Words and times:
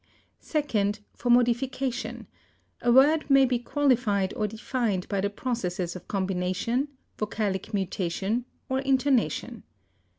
Second, 0.39 1.01
for 1.13 1.29
modification, 1.29 2.25
a 2.81 2.91
word 2.91 3.29
may 3.29 3.45
be 3.45 3.59
qualified 3.59 4.33
or 4.33 4.47
defined 4.47 5.07
by 5.09 5.21
the 5.21 5.29
processes 5.29 5.95
of 5.95 6.07
combination, 6.07 6.87
vocalic 7.19 7.71
mutation 7.71 8.45
or 8.67 8.79
intonation. 8.79 9.61